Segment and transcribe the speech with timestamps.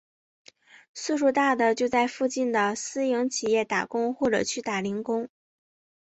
[0.95, 5.29] 岁数大的就在附近的私营企业打工或者去打零工。